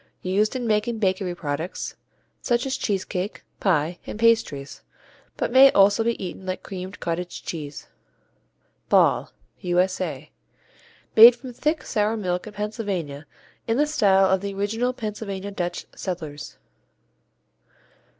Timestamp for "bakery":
0.97-1.35